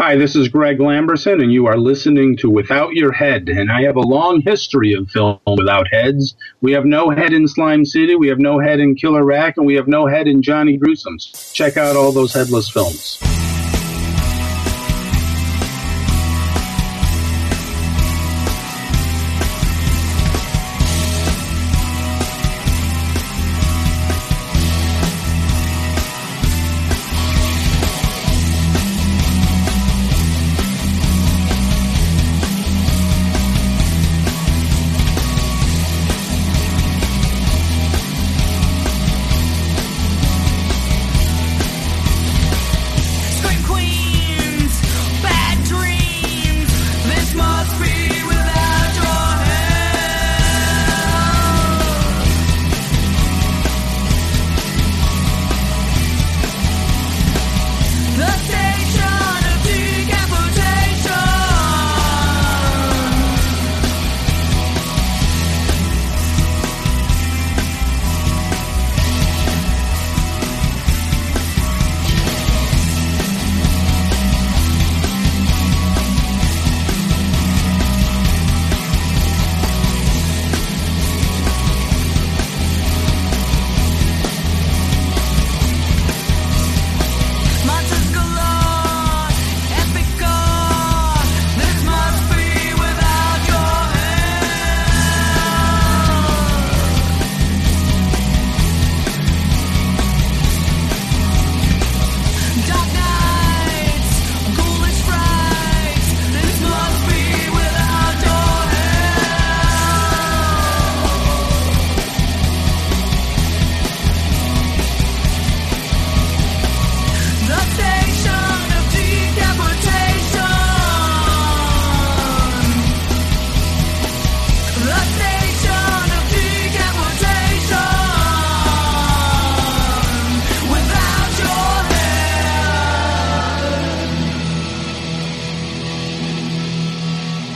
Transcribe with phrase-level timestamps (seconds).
[0.00, 3.48] Hi, this is Greg Lamberson, and you are listening to Without Your Head.
[3.48, 6.36] And I have a long history of film without heads.
[6.60, 9.66] We have no head in Slime City, we have no head in Killer Rack, and
[9.66, 11.52] we have no head in Johnny Gruesome's.
[11.52, 13.18] Check out all those headless films.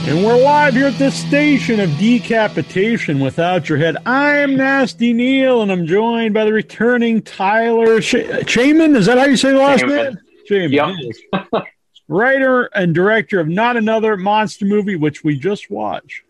[0.05, 3.95] And we're live here at this station of decapitation without your head.
[4.05, 8.97] I'm Nasty Neal, and I'm joined by the returning Tyler Sh- Cheman.
[8.97, 9.95] Is that how you say the last Cheman.
[9.95, 10.17] name?
[10.45, 10.71] Cheman.
[10.71, 11.63] Yep.
[12.09, 16.23] Writer and director of Not Another Monster Movie, which we just watched,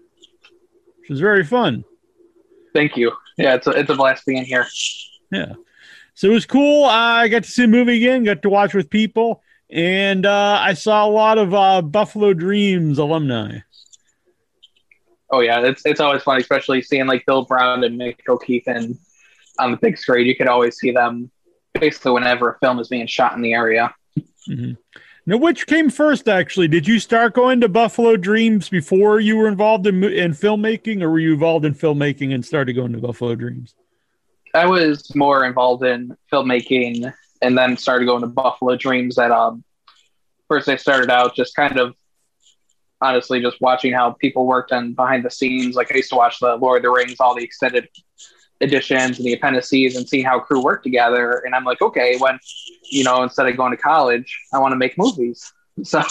[1.00, 1.84] which is very fun.
[2.75, 3.11] Thank you.
[3.38, 4.67] Yeah, it's a, it's a blast being here.
[5.31, 5.53] Yeah.
[6.13, 6.85] So it was cool.
[6.85, 9.41] I got to see a movie again, got to watch with people,
[9.73, 13.59] and uh, I saw a lot of uh, Buffalo Dreams alumni.
[15.31, 18.95] Oh yeah, it's it's always fun, especially seeing like Bill Brown and Mick O'Keefe and
[19.57, 20.28] on the big screen.
[20.28, 21.31] You could always see them
[21.73, 23.94] basically whenever a film is being shot in the area.
[24.47, 24.78] Mhm.
[25.25, 26.28] Now, which came first?
[26.29, 31.01] Actually, did you start going to Buffalo Dreams before you were involved in in filmmaking,
[31.01, 33.73] or were you involved in filmmaking and started going to Buffalo Dreams?
[34.53, 37.11] I was more involved in filmmaking
[37.43, 39.15] and then started going to Buffalo Dreams.
[39.15, 39.63] That um,
[40.47, 41.95] first I started out just kind of
[43.01, 45.75] honestly just watching how people worked on behind the scenes.
[45.75, 47.89] Like I used to watch the Lord of the Rings, all the extended
[48.61, 51.43] editions and the appendices, and seeing how crew worked together.
[51.45, 52.39] And I'm like, okay, when
[52.89, 55.51] you know, instead of going to college, I want to make movies.
[55.81, 56.03] So,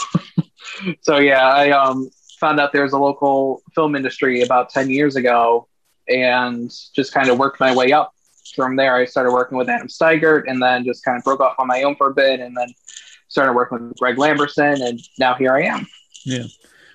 [1.02, 2.10] so yeah, I um,
[2.40, 5.68] found out there was a local film industry about ten years ago,
[6.08, 8.12] and just kind of worked my way up
[8.54, 11.54] from there, I started working with Adam Steigert and then just kind of broke off
[11.58, 12.68] on my own for a bit and then
[13.28, 14.80] started working with Greg Lamberson.
[14.86, 15.86] And now here I am.
[16.24, 16.44] Yeah.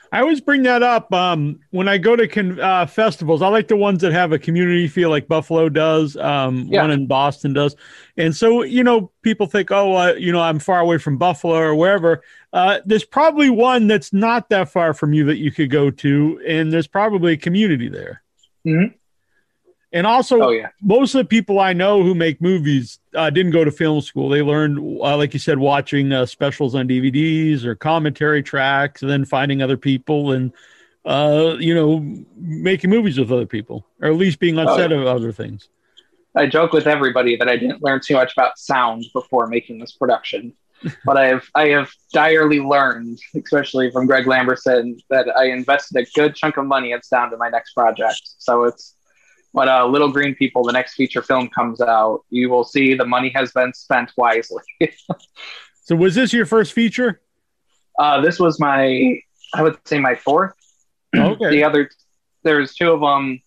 [0.09, 3.41] I always bring that up um, when I go to con- uh, festivals.
[3.41, 6.83] I like the ones that have a community feel, like Buffalo does, um, Yeah.
[6.83, 7.75] one in Boston does.
[8.15, 11.55] And so, you know, people think, oh, uh, you know, I'm far away from Buffalo
[11.55, 12.21] or wherever.
[12.53, 16.41] Uh, there's probably one that's not that far from you that you could go to,
[16.47, 18.23] and there's probably a community there.
[18.65, 18.93] Mhm.
[19.97, 20.67] And also, Oh, yeah.
[20.79, 24.29] most of the people I know who make movies uh, didn't go to film school.
[24.29, 29.09] They learned, uh, like you said, watching uh, specials on DVDs or commentary tracks, and
[29.09, 30.53] then finding other people and,
[31.03, 32.05] uh, you know,
[32.35, 34.97] making movies with other people, or at least being on Oh, set yeah.
[34.97, 35.69] of other things.
[36.35, 39.93] I joke with everybody that I didn't learn too much about sound before making this
[39.93, 40.53] production.
[41.05, 46.05] but I have I have direly learned, especially from Greg Lamberson, that I invested a
[46.13, 48.21] good chunk of money in sound in my next project.
[48.37, 48.93] So it's
[49.57, 53.07] when uh, Little Green People, the next feature film comes out, you will see the
[53.07, 54.63] money has been spent wisely.
[55.83, 57.21] So, was this your first feature?
[57.97, 59.21] Uh, this was my,
[59.53, 60.51] I would say my fourth.
[61.15, 61.49] Okay.
[61.49, 61.89] The other,
[62.43, 63.41] there's two of them,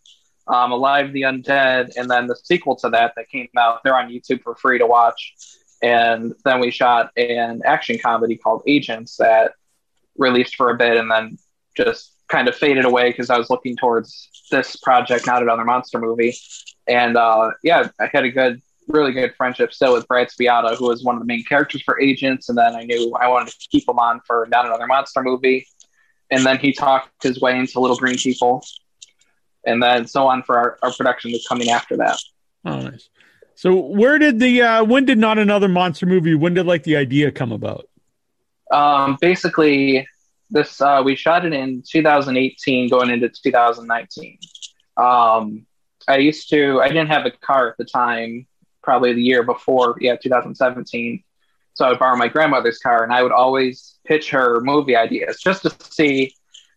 [0.46, 3.84] um, Alive the Undead, and then the sequel to that that came out.
[3.84, 5.34] They're on YouTube for free to watch.
[5.82, 9.52] And then we shot an action comedy called Agents that
[10.16, 11.36] released for a bit and then
[11.76, 15.98] just kind of faded away because I was looking towards this project, not another monster
[15.98, 16.34] movie.
[16.86, 20.86] And uh, yeah, I had a good, really good friendship still with Brad Spiata, who
[20.86, 22.48] was one of the main characters for Agents.
[22.48, 25.66] And then I knew I wanted to keep him on for not another monster movie.
[26.30, 28.64] And then he talked his way into Little Green People.
[29.66, 32.18] And then so on for our, our production that's coming after that.
[32.64, 33.08] Oh, nice.
[33.56, 36.34] So where did the uh when did not another monster movie?
[36.34, 37.86] When did like the idea come about?
[38.72, 40.06] Um, basically,
[40.50, 44.38] this uh, we shot it in 2018, going into 2019.
[44.96, 45.66] Um,
[46.08, 48.46] I used to, I didn't have a car at the time,
[48.82, 51.22] probably the year before, yeah, 2017.
[51.74, 55.40] So I would borrow my grandmother's car, and I would always pitch her movie ideas
[55.40, 56.34] just to see,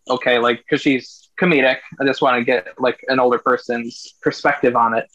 [0.09, 1.79] okay, like because she's comedic.
[1.99, 5.07] I just want to get like an older person's perspective on it.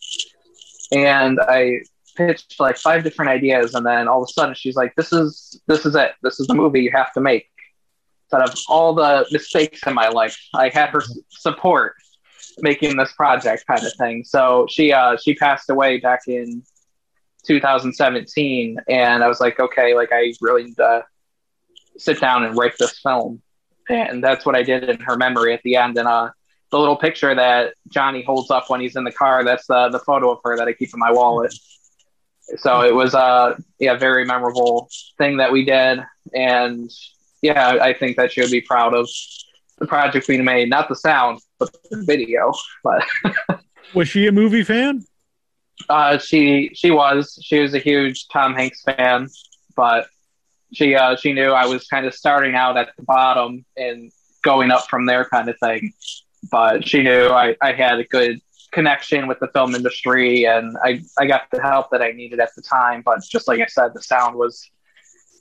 [0.93, 1.81] And I
[2.16, 5.61] pitched like five different ideas, and then all of a sudden she's like, "This is
[5.66, 6.12] this is it.
[6.22, 7.49] This is the movie you have to make."
[8.32, 11.94] Out of all the mistakes in my life, I had her support
[12.60, 14.25] making this project, kind of thing.
[14.25, 16.62] So she uh, she passed away back in
[17.46, 21.04] 2017, and I was like, okay, like I really need to
[21.96, 23.42] sit down and write this film,
[23.88, 25.96] and that's what I did in her memory at the end.
[25.98, 26.30] And uh,
[26.70, 30.00] the little picture that Johnny holds up when he's in the car, that's the the
[30.00, 31.54] photo of her that I keep in my wallet.
[32.58, 34.88] So it was a yeah very memorable
[35.19, 36.00] thing that we did,
[36.34, 36.90] and
[37.43, 39.08] yeah, I think that she would be proud of
[39.79, 42.52] the project we made, not the sound, but the video.
[42.82, 43.05] But
[43.94, 45.05] Was she a movie fan?
[45.88, 49.29] uh, she she was she was a huge Tom Hanks fan,
[49.76, 50.08] but
[50.73, 54.11] she uh, she knew I was kind of starting out at the bottom and
[54.43, 55.93] going up from there, kind of thing.
[56.50, 58.40] But she knew I, I had a good
[58.73, 62.50] connection with the film industry, and I I got the help that I needed at
[62.56, 63.02] the time.
[63.05, 64.69] But just like I said, the sound was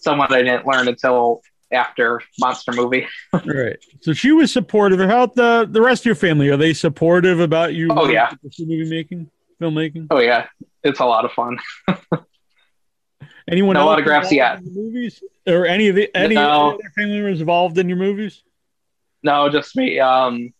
[0.01, 1.41] someone I didn't learn until
[1.71, 3.07] after Monster Movie.
[3.45, 3.77] Right.
[4.01, 4.99] So she was supportive.
[4.99, 6.49] How about the the rest of your family?
[6.49, 7.89] Are they supportive about you?
[7.91, 8.31] Oh, yeah.
[8.59, 9.29] movie making,
[9.61, 10.07] filmmaking.
[10.11, 10.47] Oh yeah,
[10.83, 11.57] it's a lot of fun.
[13.49, 14.61] Anyone No autographs yet.
[14.63, 16.71] movies or any of the any No.
[16.75, 18.43] other family members involved in your movies?
[19.23, 19.99] No, just me.
[19.99, 20.53] Um,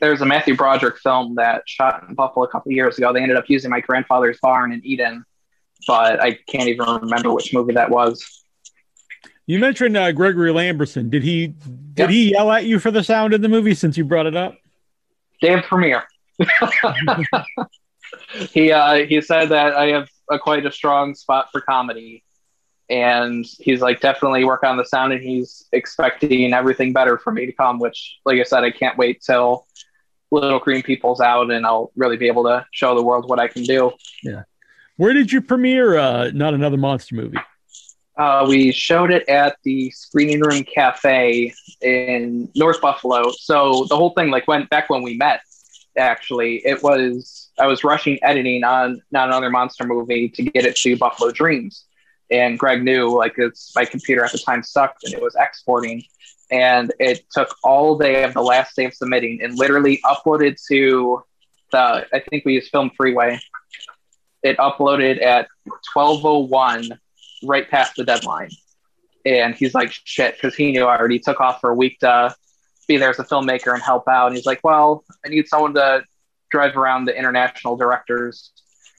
[0.00, 3.12] there's a Matthew Broderick film that shot in Buffalo a couple of years ago.
[3.12, 5.24] They ended up using my grandfather's barn in Eden,
[5.86, 8.43] but I can't even remember which movie that was.
[9.46, 11.10] You mentioned uh, Gregory Lamberson.
[11.10, 12.10] Did he did Yep.
[12.10, 14.56] he yell at you for the sound in the movie since you brought it up?
[15.40, 16.02] Dave Premiere.
[18.50, 22.24] he uh, he said that I have a quite a strong spot for comedy,
[22.88, 27.46] and he's like definitely work on the sound, and he's expecting everything better for me
[27.46, 27.78] to come.
[27.78, 29.66] Which, like I said, I can't wait till
[30.30, 33.48] Little Green People's out, and I'll really be able to show the world what I
[33.48, 33.92] can do.
[34.22, 34.42] Yeah,
[34.96, 37.38] where did you premiere uh, Not Another Monster Movie?
[38.16, 43.32] Uh, we showed it at the Screening Room Cafe in North Buffalo.
[43.32, 45.40] So the whole thing, like, went back when we met.
[45.96, 50.74] Actually, it was I was rushing editing on not another monster movie to get it
[50.76, 51.84] to Buffalo Dreams,
[52.32, 56.02] and Greg knew like it's my computer at the time sucked and it was exporting,
[56.50, 61.22] and it took all day of the last day of submitting and literally uploaded to
[61.70, 63.38] the I think we used Film Freeway.
[64.42, 65.46] It uploaded at
[65.96, 66.98] 12:01
[67.44, 68.50] right past the deadline.
[69.26, 72.34] And he's like, shit, because he knew I already took off for a week to
[72.86, 74.26] be there as a filmmaker and help out.
[74.26, 76.04] And he's like, well, I need someone to
[76.50, 78.52] drive around the international directors.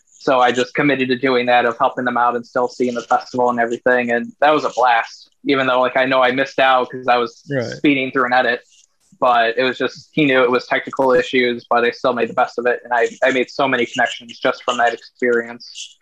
[0.08, 3.04] So I just committed to doing that, of helping them out and still seeing the
[3.04, 4.10] festival and everything.
[4.12, 7.18] And that was a blast, even though like I know I missed out because I
[7.18, 7.64] was Right.
[7.64, 8.62] speeding through an edit.
[9.20, 12.34] But it was just he knew it was technical issues, but I still made the
[12.34, 15.95] best of it, and I, I made so many connections just from that experience.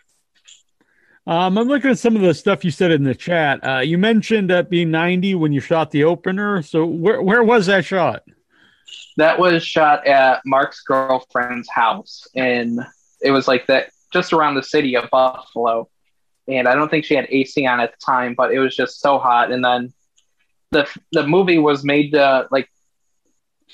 [1.25, 3.65] Um, I'm looking at some of the stuff you said in the chat.
[3.65, 6.62] Uh, you mentioned that being 90 when you shot the opener.
[6.62, 8.24] So where where was that shot?
[9.15, 12.80] That was shot at Mark's girlfriend's house, and
[13.22, 15.89] it was like that just around the city of Buffalo.
[16.48, 19.00] And I don't think she had AC on at the time, but it was just
[19.00, 19.51] so hot.
[19.51, 19.94] And then
[20.72, 22.70] the the movie was made to like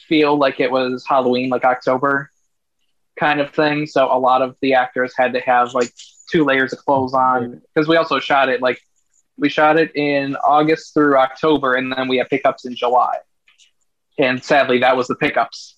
[0.08, 2.30] feel like it was Halloween, like October
[3.20, 3.88] kind of thing.
[3.88, 5.92] So a lot of the actors had to have like
[6.32, 8.80] two layers of clothes on because we also shot it like
[9.40, 13.18] we shot it in August through October, and then we had pickups in July.
[14.18, 15.78] And sadly that was the pickups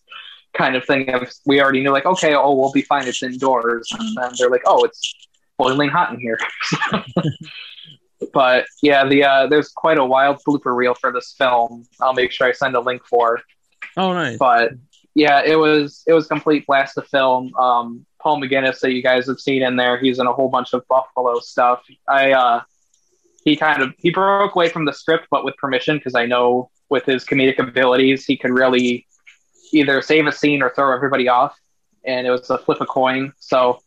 [0.53, 1.09] kind of thing.
[1.09, 3.87] Of we already knew like okay oh we'll be fine it's indoors.
[3.97, 5.13] And then they're like oh it's
[5.57, 6.39] boiling hot in here.
[8.33, 11.85] But yeah the uh, there's quite a wild blooper reel for this film.
[11.99, 13.41] I'll make sure i send a link for.
[13.97, 14.37] Oh, nice.
[14.37, 14.73] but
[15.15, 17.53] yeah it was it was complete blast to film.
[17.55, 19.97] Um Paul McGinnis that you guys have seen in there.
[19.97, 21.83] He's in a whole bunch of Buffalo stuff.
[22.07, 22.61] I uh,
[23.43, 26.69] he kind of he broke away from the script, but with permission because I know
[26.89, 29.07] with his comedic abilities, he could really
[29.73, 31.55] either save a scene or throw everybody off.
[32.03, 33.31] And it was a flip a coin.
[33.39, 33.79] So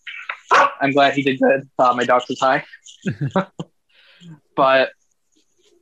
[0.80, 1.68] I'm glad he did good.
[1.78, 2.64] Uh, my dog says high,
[4.56, 4.90] but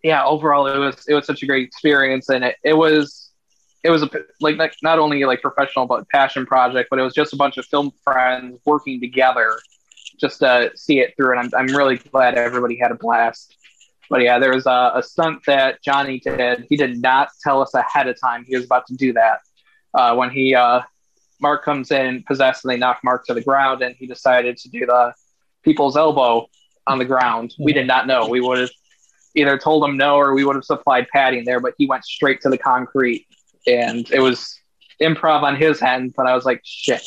[0.03, 3.32] yeah, overall, it was it was such a great experience, and it, it was
[3.83, 4.11] it was a
[4.41, 7.67] like not- only like professional but passion project, but it was just a bunch of
[7.67, 9.59] film friends working together
[10.21, 13.57] just to see it through, and I'm I'm really glad everybody had a blast.
[14.09, 16.67] But yeah, there was a, a stunt that Johnny did.
[16.69, 19.41] He did not tell us ahead of time he was about to do that.
[19.95, 20.83] Uh, when he uh,
[21.41, 24.69] Mark comes in possessed, and they knock Mark to the ground, and he decided to
[24.69, 25.13] do the
[25.65, 26.47] people's elbow
[26.87, 27.55] on the ground.
[27.59, 28.29] We did not know.
[28.29, 28.71] We would have
[29.35, 32.41] either told him no or we would have supplied padding there, but he went straight
[32.43, 33.27] to the concrete
[33.67, 34.59] and it was
[35.01, 37.03] improv on his end, but I was like, shit,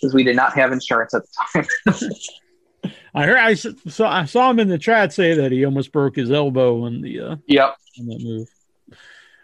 [0.00, 2.92] because we did not have insurance at the time.
[3.14, 6.16] I heard I saw I saw him in the chat say that he almost broke
[6.16, 7.76] his elbow in the uh, yep.
[7.96, 8.48] in that move.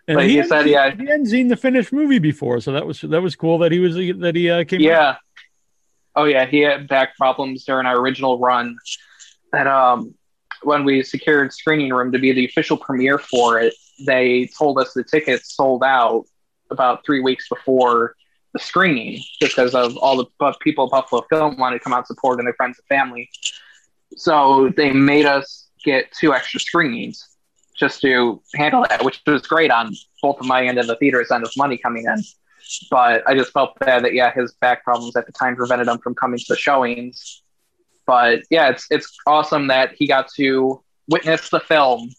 [0.06, 0.90] And But he hadn't said, seen- yeah.
[0.90, 3.78] he hadn't seen the finished movie before, so that was that was cool that he
[3.78, 4.80] was that he uh, came.
[4.80, 5.16] Yeah.
[6.16, 8.78] Oh yeah, he had back problems during our original run.
[9.52, 10.14] That um
[10.62, 13.74] when we secured screening room to be the official premiere for it,
[14.06, 16.24] they told us the tickets sold out
[16.70, 18.14] about three weeks before
[18.52, 22.06] the screening because of all the people at Buffalo Film wanted to come out and
[22.06, 23.28] support and their friends and family.
[24.16, 27.26] So they made us get two extra screenings
[27.78, 31.30] just to handle that, which was great on both of my end and the theater's
[31.30, 32.22] end of money coming in
[32.90, 35.98] but I just felt bad that yeah, his back problems at the time prevented him
[35.98, 37.42] from coming to the showings.
[38.06, 42.10] But yeah, it's it's awesome that he got to witness the film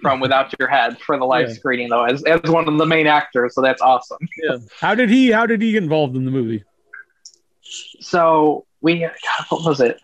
[0.00, 1.54] from Without Your Head for the live Yeah.
[1.54, 3.54] screening though, as as one of the main actors.
[3.54, 4.18] So that's awesome.
[4.42, 4.58] Yeah.
[4.80, 6.64] How did he How did he get involved in the movie?
[8.00, 9.10] So we God,
[9.48, 10.00] what was it?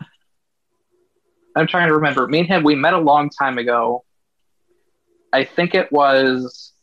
[1.55, 2.27] I'm trying to remember.
[2.27, 4.03] Me and him, we met a long time ago.
[5.31, 6.73] I think it was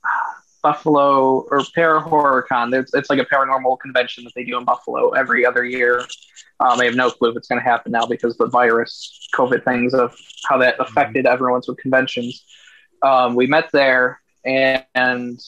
[0.62, 2.78] Buffalo or ParaHorrorCon.
[2.78, 6.00] It's, it's like a paranormal convention that they do in Buffalo every other year.
[6.60, 9.64] Um, I have no clue if it's going to happen now because the virus, COVID
[9.64, 10.14] things of
[10.48, 12.44] how that affected everyone's with conventions.
[13.02, 15.40] Um, we met there, and, and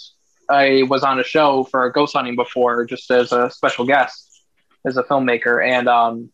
[0.49, 4.43] I was on a show for ghost hunting before, just as a special guest,
[4.87, 6.31] as a filmmaker, and um,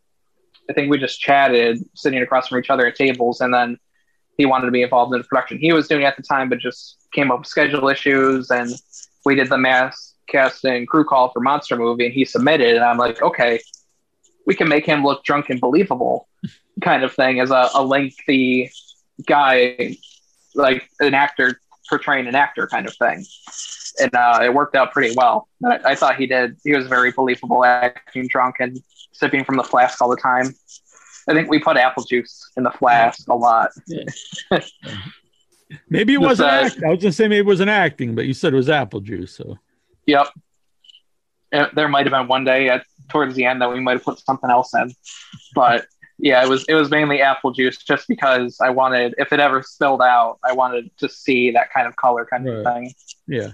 [0.68, 3.78] I think we just chatted, sitting across from each other at tables, and then
[4.36, 6.58] he wanted to be involved in the production he was doing at the time, but
[6.58, 8.70] just came up with schedule issues, and
[9.24, 12.84] we did the mass cast and crew call for Monster Movie, and he submitted, and
[12.84, 13.60] I'm like, okay,
[14.46, 16.28] we can make him look drunk and believable,
[16.82, 18.70] kind of thing, as a, a lengthy
[19.26, 19.96] guy,
[20.54, 23.24] like an actor portraying an actor, kind of thing,
[24.00, 25.48] and uh, it worked out pretty well.
[25.64, 26.56] I, I thought he did.
[26.64, 28.78] He was very believable, acting drunk and
[29.12, 30.54] sipping from the flask all the time.
[31.28, 33.70] I think we put apple juice in the flask a lot.
[35.90, 36.48] Maybe it wasn't.
[36.48, 38.70] uh, act- I was gonna say maybe it wasn't acting, but you said it was
[38.70, 39.36] apple juice.
[39.36, 39.58] So
[40.06, 40.28] Yep.
[41.74, 44.18] There might have been one day at, towards the end that we might have put
[44.18, 44.92] something else in,
[45.54, 45.86] but
[46.18, 49.62] yeah, it was it was mainly apple juice just because I wanted if it ever
[49.62, 52.94] spilled out, I wanted to see that kind of color kind of thing.
[53.26, 53.52] yeah.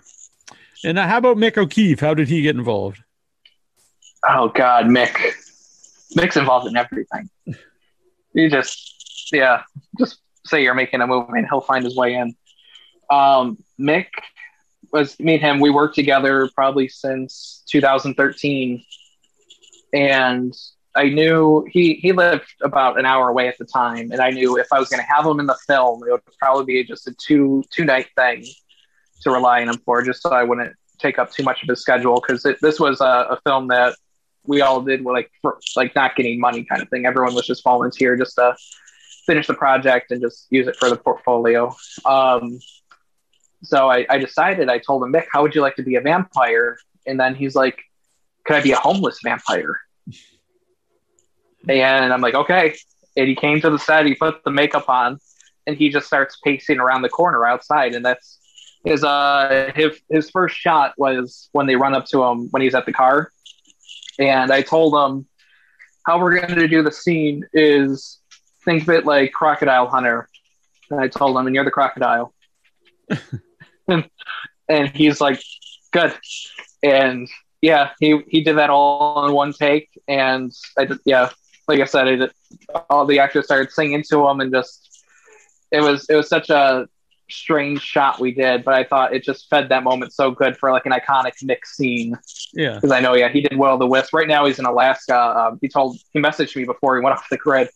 [0.84, 2.00] And how about Mick O'Keefe?
[2.00, 3.02] How did he get involved?
[4.26, 5.16] Oh God, Mick.
[6.16, 7.28] Mick's involved in everything.
[8.32, 9.62] You just yeah,
[9.98, 12.34] just say you're making a movie and he'll find his way in.
[13.10, 14.06] Um, Mick
[14.92, 15.60] was me and him.
[15.60, 18.84] We worked together probably since 2013,
[19.92, 20.54] and
[20.96, 24.58] I knew he he lived about an hour away at the time, and I knew
[24.58, 27.08] if I was going to have him in the film, it would probably be just
[27.08, 28.44] a two two night thing
[29.22, 31.80] to rely on him for, just so I wouldn't take up too much of his
[31.80, 33.96] schedule because this was a, a film that
[34.46, 37.06] we all did like for, like not getting money kind of thing.
[37.06, 38.54] Everyone was just volunteer just to
[39.26, 41.74] finish the project and just use it for the portfolio.
[42.04, 42.58] Um,
[43.62, 44.68] so I, I decided.
[44.68, 46.78] I told him, Mick, how would you like to be a vampire?
[47.06, 47.80] And then he's like,
[48.44, 49.80] Could I be a homeless vampire?
[51.68, 52.74] And I'm like, okay.
[53.16, 54.06] And he came to the set.
[54.06, 55.18] He put the makeup on,
[55.66, 57.94] and he just starts pacing around the corner outside.
[57.94, 58.38] And that's
[58.84, 62.74] his uh his his first shot was when they run up to him when he's
[62.74, 63.30] at the car
[64.18, 65.26] and I told him
[66.06, 68.20] how we're going to do the scene is
[68.64, 70.28] think of it like Crocodile Hunter.
[70.90, 72.34] And I told him, and you're the crocodile.
[73.88, 74.08] and,
[74.68, 75.42] and he's like,
[75.92, 76.14] good.
[76.82, 77.28] And
[77.62, 79.88] yeah, he, he did that all in one take.
[80.06, 81.30] And I yeah,
[81.68, 82.30] like I said, I did,
[82.90, 85.04] all the actors started singing to him and just,
[85.70, 86.86] it was, it was such a
[87.30, 90.70] strange shot we did, but I thought it just fed that moment so good for
[90.70, 92.18] like an iconic Mick scene.
[92.52, 92.74] Yeah.
[92.74, 94.12] Because I know, yeah, he did well the Wisp.
[94.12, 95.16] Right now he's in Alaska.
[95.16, 97.68] Um, he told he messaged me before he went off the grid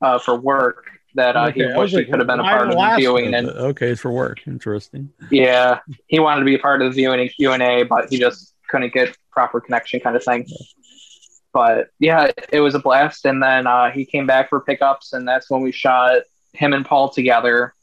[0.00, 2.68] uh, for work that uh, Okay, he wished he like, could have been a part
[2.68, 3.34] of the viewing.
[3.34, 4.46] And okay, it's for work.
[4.46, 5.10] Interesting.
[5.30, 8.10] yeah, he wanted to be a part of the viewing and Q and A, but
[8.10, 10.46] he just couldn't get proper connection, kind of thing.
[11.52, 13.24] But yeah, it was a blast.
[13.24, 16.84] And then uh, he came back for pickups, and that's when we shot him and
[16.86, 17.74] Paul together.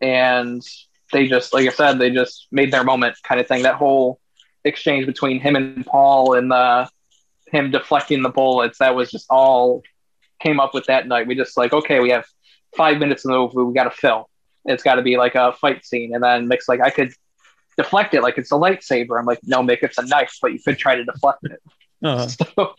[0.00, 0.62] And
[1.12, 3.62] they just, like I said, they just made their moment, kind of thing.
[3.62, 4.20] That whole
[4.64, 6.88] exchange between him and Paul, and the
[7.50, 9.82] him deflecting the bullets, that was just all
[10.40, 11.26] came up with that night.
[11.26, 12.26] We just like, okay, we have
[12.76, 14.28] five minutes in the movie, we got to fill.
[14.64, 17.12] It's got to be like a fight scene, and then Mick's like, I could
[17.76, 19.18] deflect it like it's a lightsaber.
[19.18, 21.60] I'm like, no, Mick, it's a knife, but you could try to deflect it.
[22.04, 22.74] Uh, So,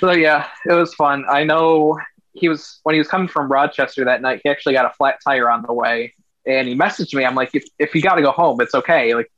[0.00, 1.24] so yeah, it was fun.
[1.30, 1.98] I know
[2.34, 4.42] he was when he was coming from Rochester that night.
[4.44, 6.12] He actually got a flat tire on the way,
[6.44, 7.24] and he messaged me.
[7.24, 9.14] I'm like, if, if you got to go home, it's okay.
[9.14, 9.32] Like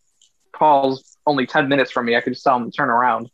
[0.52, 2.16] Paul's only ten minutes from me.
[2.16, 3.30] I could just tell him to turn around.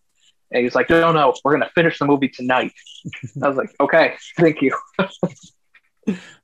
[0.50, 2.72] And he's like, no, no, we're gonna finish the movie tonight.
[3.42, 4.76] I was like, okay, thank you.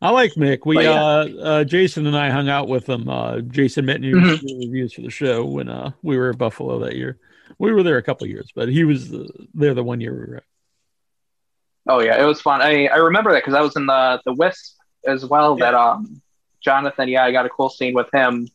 [0.01, 0.61] I like Mick.
[0.65, 0.93] We yeah.
[1.03, 3.09] uh, uh, Jason and I hung out with him.
[3.11, 4.41] Uh, Jason Mitton who Mhm.
[4.43, 7.19] reviews for the show when uh, we were at Buffalo that year.
[7.59, 10.21] We were there a couple years, but he was uh, there the one year we
[10.21, 10.45] were at.
[11.89, 12.63] Oh yeah, it was fun.
[12.63, 14.77] I, I remember that because I was in the the Wisp
[15.07, 15.57] as well.
[15.57, 16.21] That um
[16.63, 18.49] Jonathan, yeah, I got a cool scene with him,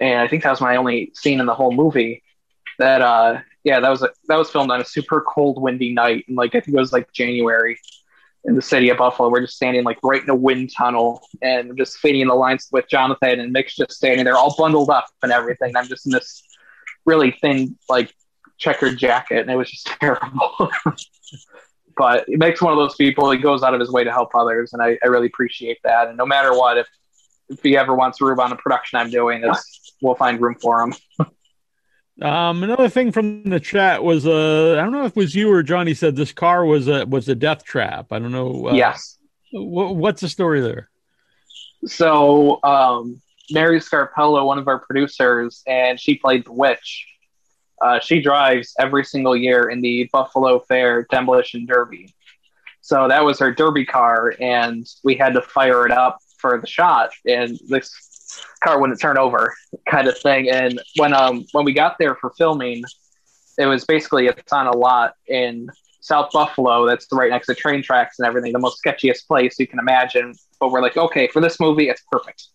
[0.00, 2.22] and I think that was my only scene in the whole movie.
[2.78, 6.24] That uh yeah, that was a, that was filmed on a super cold, windy night,
[6.28, 7.78] and like I think it was like January
[8.46, 9.28] in the city of Buffalo.
[9.28, 12.88] We're just standing like right in a wind tunnel and just fading the lines with
[12.88, 15.76] Jonathan and Mick's just standing there, all bundled up and everything.
[15.76, 16.42] I'm just in this
[17.06, 18.12] really thin like
[18.58, 20.70] checkered jacket, and it was just terrible.
[21.96, 24.34] but it makes one of those people he goes out of his way to help
[24.34, 26.86] others and I, I really appreciate that and no matter what if
[27.48, 29.42] if he ever wants room on a production i'm doing
[30.02, 30.94] we'll find room for him
[32.20, 35.52] Um, another thing from the chat was uh, I don't know if it was you
[35.52, 38.10] or Johnny said this car was a was a death trap.
[38.10, 38.68] I don't know.
[38.68, 39.18] Uh, yes
[39.50, 40.88] wh- what's the story there?
[41.84, 47.06] so um, mary scarpello one of our producers and she played the witch.
[47.80, 52.12] Uh, she drives every single year in the buffalo fair demolition derby.
[52.80, 56.66] So that was her derby car and we had to fire it up for the
[56.66, 57.90] shot and this
[58.62, 59.54] car wouldn't turn over
[59.88, 60.50] kind of thing.
[60.50, 62.82] And when um when we got there for filming
[63.58, 65.68] it was basically it's on a lot in
[66.00, 69.66] south buffalo that's right next to train tracks and everything the most sketchiest place you
[69.66, 70.34] can imagine.
[70.60, 72.48] But we're like okay for this movie it's perfect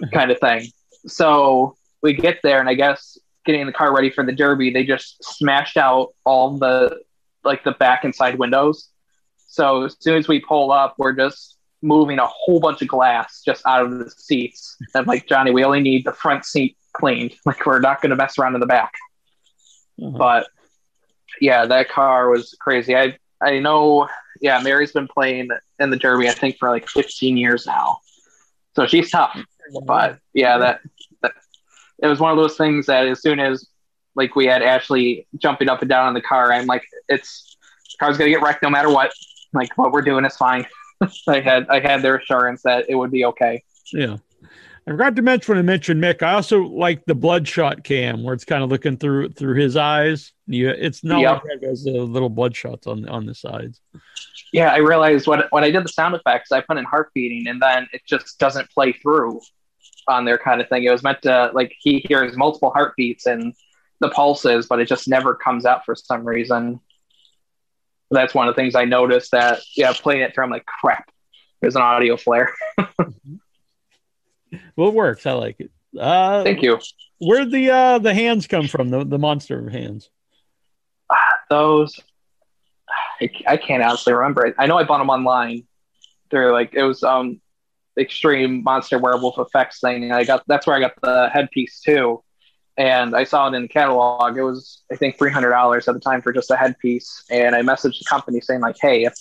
[0.12, 0.66] kind of thing
[1.06, 4.84] so we get there and i guess getting the car ready for the derby they
[4.84, 7.00] just smashed out all the
[7.44, 8.88] like the back and side windows
[9.48, 13.42] so as soon as we pull up we're just moving a whole bunch of glass
[13.44, 17.34] just out of the seats and like johnny we only need the front seat cleaned
[17.46, 18.92] like we're not going to mess around in the back
[20.02, 20.16] Uh-huh.
[20.18, 20.46] but
[21.40, 22.96] yeah, that car was crazy.
[22.96, 24.08] I I know.
[24.40, 26.28] Yeah, Mary's been playing in the Derby.
[26.28, 27.98] I think for like 15 years now,
[28.74, 29.38] so she's tough.
[29.84, 30.80] But yeah, that,
[31.22, 31.32] that
[32.02, 33.66] it was one of those things that as soon as
[34.14, 37.56] like we had Ashley jumping up and down in the car, I'm like, it's
[37.98, 39.12] car's gonna get wrecked no matter what.
[39.52, 40.66] Like what we're doing is fine.
[41.28, 43.62] I had I had their assurance that it would be okay.
[43.92, 44.16] Yeah.
[44.88, 46.22] I forgot to mention when I mentioned Mick.
[46.22, 50.32] I also like the bloodshot cam where it's kind of looking through through his eyes.
[50.46, 51.42] You, it's not Yep.
[51.44, 53.80] like has the little bloodshot on on the sides.
[54.52, 57.48] Yeah, I realized when when I did the sound effects, I put in heart beating,
[57.48, 59.40] and then it just doesn't play through
[60.08, 60.84] on there, kind of thing.
[60.84, 63.54] It was meant to like he hears multiple heartbeats and
[64.00, 66.80] the pulses, but it just never comes out for some reason.
[68.10, 69.32] That's one of the things I noticed.
[69.32, 71.10] That yeah, playing it through, I'm like, crap.
[71.60, 72.52] There's an audio flare.
[74.76, 75.26] Well, it works.
[75.26, 75.70] I like it.
[75.98, 76.78] Uh, Thank you.
[77.18, 78.90] Where'd the uh, the hands come from?
[78.90, 80.10] The the monster hands.
[81.48, 81.98] Those
[83.20, 84.46] I, I can't honestly remember.
[84.46, 84.54] it.
[84.58, 85.64] I know I bought them online.
[86.30, 87.40] They're like it was um
[87.98, 90.04] extreme monster werewolf effects thing.
[90.04, 92.22] And I got that's where I got the headpiece too.
[92.78, 94.36] And I saw it in the catalog.
[94.36, 97.24] It was I think three hundred dollars at the time for just a headpiece.
[97.30, 99.14] And I messaged the company saying like, hey, if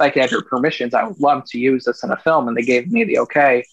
[0.00, 2.48] I could have your permissions, I would love to use this in a film.
[2.48, 3.64] And they gave me the okay.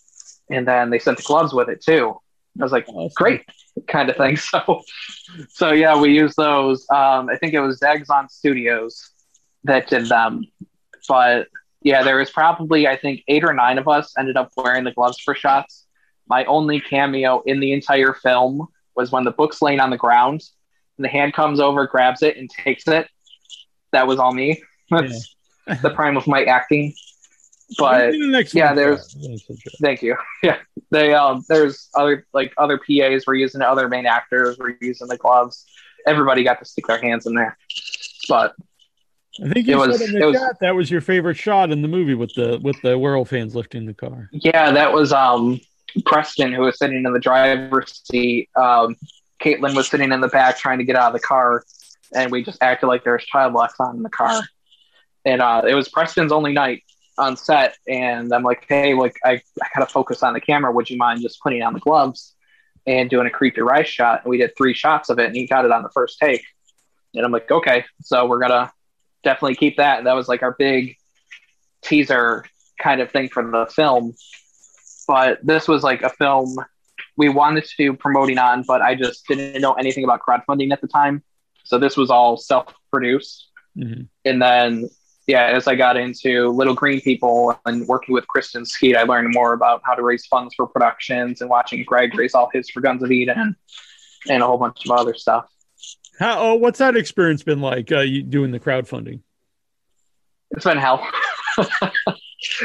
[0.49, 2.15] And then they sent the gloves with it too.
[2.59, 3.41] I was like, great
[3.88, 4.38] kind of thing.
[4.51, 4.81] So,
[5.49, 6.86] so yeah, we used those.
[6.91, 9.09] Um, I think it was Zaxxon Studios
[9.65, 10.45] that did them,
[11.08, 11.47] but
[11.82, 14.91] yeah, there was probably I think eight or nine of us ended up wearing the
[14.91, 15.86] gloves for shots.
[16.28, 20.41] My only cameo in the entire film was when the book's laying on the ground,
[20.97, 23.08] and the hand comes over, grabs it, and takes it.
[23.91, 24.62] That was all me.
[24.89, 25.36] That's
[25.82, 26.93] the prime of my acting.
[27.78, 29.15] but the yeah, there's-
[29.82, 30.15] Thank you.
[30.43, 30.58] Yeah,
[30.91, 35.08] they um, there's other like other PAs were using it, other main actors were using
[35.08, 35.65] the gloves.
[36.06, 37.58] Everybody got to stick their hands in there,
[38.28, 38.56] but
[39.43, 41.71] I think you it was- said in it the was- that was your favorite shot
[41.71, 44.29] in the movie with the with the werewolf fans lifting the car.
[44.31, 45.59] yeah, that was um
[46.05, 48.49] Preston who was sitting in the driver's seat.
[48.55, 48.95] Um,
[49.41, 51.63] Caitlin was sitting in the back trying to get out of the car,
[52.15, 54.41] and we just acted like there was child locks on in the car.
[55.25, 56.83] And uh, it was Preston's only night
[57.17, 60.71] on set, and I'm like, hey, like I, I gotta focus on the camera.
[60.71, 62.33] Would you mind just putting on the gloves
[62.87, 64.23] and doing a creepy rice shot?
[64.23, 66.43] And we did three shots of it, and he got it on the first take.
[67.13, 68.71] And I'm like, okay, so we're gonna
[69.23, 69.99] definitely keep that.
[69.99, 70.97] And that was like our big
[71.81, 72.45] teaser
[72.79, 74.13] kind of thing for the film.
[75.07, 76.55] But this was like a film
[77.17, 80.81] we wanted to do promoting on, but I just didn't know anything about crowdfunding at
[80.81, 81.23] the time.
[81.63, 83.49] So this was all self produced.
[83.77, 84.07] Mhm.
[84.25, 84.89] And then,
[85.27, 89.33] yeah, as I got into Little Green People and working with Kristen Skeet, I learned
[89.33, 92.81] more about how to raise funds for productions and watching Greg raise all his for
[92.81, 93.55] Guns of Eden
[94.29, 95.45] and a whole bunch of other stuff.
[96.19, 96.39] How?
[96.39, 97.91] Oh, what's that experience been like?
[97.91, 99.19] Uh, you doing the crowdfunding?
[100.52, 101.06] It's been hell.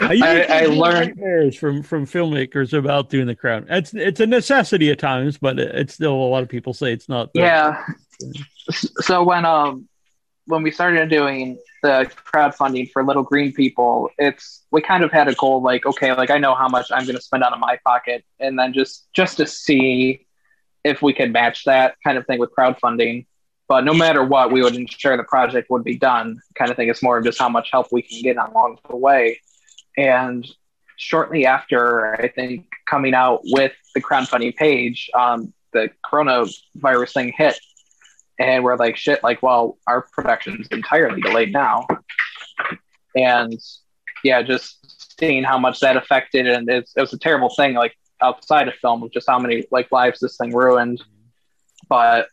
[0.01, 3.67] I, I learned- from from filmmakers about doing the crowd.
[3.71, 7.09] It's it's a necessity at times, but it's still a lot of people say it's
[7.09, 7.33] not.
[7.33, 7.85] the- Yeah.
[9.01, 9.89] So when um
[10.47, 15.29] when we started doing the crowdfunding for Little Green People, it's we kind of had
[15.29, 17.61] a goal like okay, like I know how much I'm going to spend out of
[17.61, 20.27] my pocket, and then just just to see
[20.85, 23.27] if we could match that kind of thing with crowdfunding.
[23.69, 26.41] But no matter what, we would ensure the project would be done.
[26.55, 26.89] Kind of thing.
[26.89, 29.41] It's more of just how much help we can get along the way.
[29.97, 30.47] And
[30.97, 37.61] shortly after, I think coming out with the crowdfunding page, um, the coronavirus thing hit,
[38.39, 41.87] and we're like, shit, like, well, our production's entirely delayed now.
[43.15, 43.59] And
[44.25, 47.95] yeah, just seeing how much that affected, and it's, it was a terrible thing, like
[48.23, 51.03] outside of film, just how many like lives this thing ruined.
[51.89, 52.29] But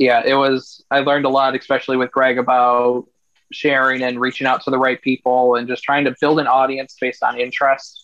[0.00, 0.82] yeah, it was.
[0.90, 3.04] I learned a lot, especially with Greg, about
[3.52, 6.96] sharing and reaching out to the right people, and just trying to build an audience
[6.98, 8.00] based on interest,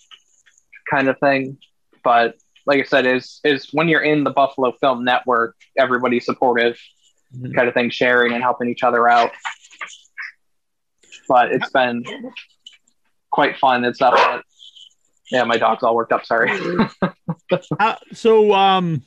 [0.91, 1.57] kind of thing.
[2.05, 6.79] But like I said, is is when you're in the Buffalo Film Network, everybody's supportive,
[7.35, 7.55] Mhm.
[7.57, 9.31] kind of thing, sharing and helping each other out.
[11.29, 12.05] But it's been
[13.31, 14.15] quite fun and stuff.
[14.15, 14.43] But
[15.31, 16.25] yeah, my dog's all worked up.
[16.27, 16.51] Sorry.
[17.81, 19.03] How- so, um,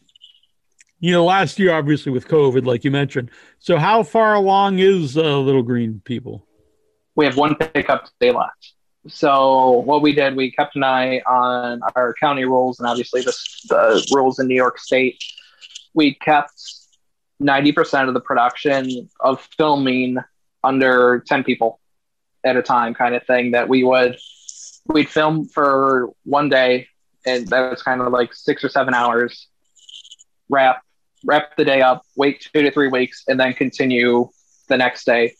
[0.99, 3.31] you know, last year obviously with COVID, like you mentioned.
[3.59, 6.45] So, how far along is uh, Little Green People?
[7.19, 8.75] we have one pickup day left.
[9.09, 13.35] So what we did, we kept an eye on our county rules and obviously the,
[13.67, 15.21] the rules in New York State.
[15.93, 16.53] We kept
[17.43, 20.17] 90% of the production of filming
[20.63, 21.81] under 10 people
[22.45, 24.17] at a time kind of thing that we would
[24.87, 26.87] we'd film for one day
[27.25, 29.49] and that was kind of like six or seven hours
[30.47, 30.81] wrap
[31.25, 34.29] wrap the day up wait two to three weeks and then continue
[34.67, 35.33] the next day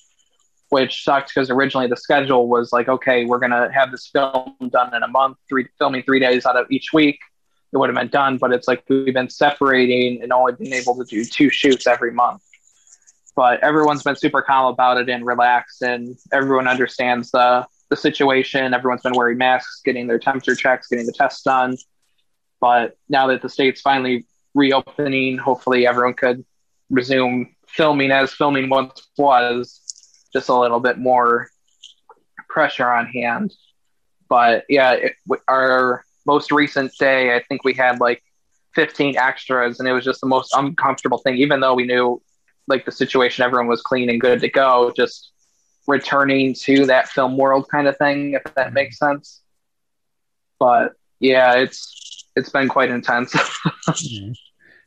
[0.70, 4.96] which sucked because originally the schedule was like, okay, we're gonna have this film done
[4.96, 7.20] in a month, three filming three days out of each week.
[7.72, 10.96] It would have been done, but it's like we've been separating and only been able
[10.96, 12.42] to do two shoots every month.
[13.36, 18.74] But everyone's been super calm about it and relaxed, and everyone understands the the situation.
[18.74, 21.78] Everyone's been wearing masks, getting their temperature checks, getting the tests done.
[22.60, 26.46] But now that the state's finally reopening, hopefully everyone could
[26.90, 29.82] resume filming as filming once was
[30.34, 31.50] just a little bit more
[32.50, 33.54] pressure on hand.
[34.28, 35.14] But yeah, it,
[35.48, 38.24] our most recent day, I think we had like
[38.76, 41.38] 15 extras, and it was just the most uncomfortable thing.
[41.38, 42.22] Even though we knew
[42.68, 45.32] like the situation, everyone was clean and good to go, just
[45.88, 49.42] returning to that film world kind of thing, if that makes sense.
[50.60, 53.36] But yeah, it's it's been quite intense.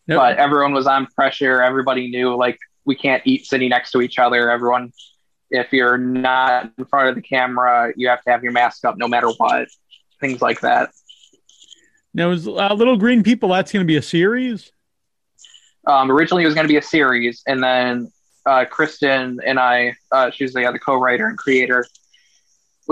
[0.09, 1.63] Now- but everyone was on pressure.
[1.63, 4.51] Everybody knew like we can't eat sitting next to each other.
[4.51, 4.93] Everyone,
[5.51, 8.97] if you're not in front of the camera, you have to have your mask up
[8.97, 9.69] no matter what.
[10.21, 10.91] Things like that.
[12.15, 14.73] Now, is uh, Little Green People that's going to be a series?
[15.87, 18.13] Um, originally, it was going to be a series, and then
[18.45, 21.87] uh, Kristen and I, uh, she's the other co-writer and creator.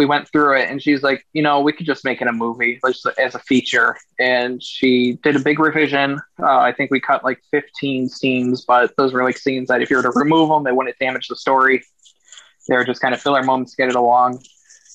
[0.01, 2.33] We went through it, and she's like, you know, we could just make it a
[2.33, 3.99] movie, like as a feature.
[4.19, 6.19] And she did a big revision.
[6.43, 9.91] Uh, I think we cut like 15 scenes, but those were like scenes that if
[9.91, 11.85] you were to remove them, they wouldn't damage the story.
[12.67, 14.43] They were just kind of filler moments to get it along.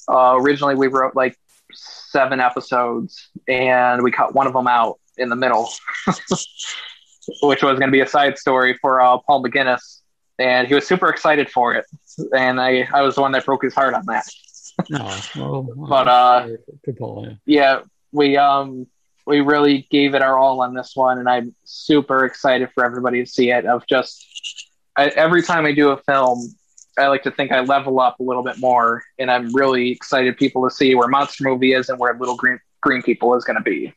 [0.09, 1.37] Uh, originally, we wrote like
[1.71, 5.69] seven episodes, and we cut one of them out in the middle,
[7.43, 10.01] which was going to be a side story for uh, Paul McGinnis.
[10.39, 11.85] And he was super excited for it.
[12.35, 14.25] And I, I was the one that broke his heart on that.
[14.89, 16.47] No, well, But, uh,
[16.83, 17.29] good yeah.
[17.45, 17.79] yeah,
[18.11, 18.87] we um
[19.25, 23.23] we really gave it our all on this one, and I'm super excited for everybody
[23.23, 23.65] to see it.
[23.65, 24.25] Of just
[24.95, 26.55] I, every time I do a film,
[26.97, 30.37] I like to think I level up a little bit more, and I'm really excited
[30.37, 33.57] people to see where Monster Movie is and where Little Green Green People is going
[33.57, 33.93] to be.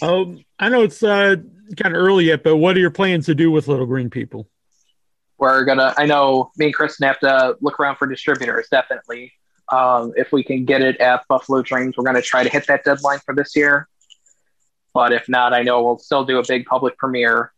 [0.00, 1.36] Um, I know it's uh,
[1.76, 4.48] kind of early yet, but what are your plans to do with Little Green People?
[5.38, 5.94] We're gonna.
[5.96, 8.68] I know me and Kristen have to look around for distributors.
[8.70, 9.32] Definitely,
[9.72, 12.84] um, if we can get it at Buffalo Dreams, we're gonna try to hit that
[12.84, 13.88] deadline for this year.
[14.94, 17.52] But if not, I know we'll still do a big public premiere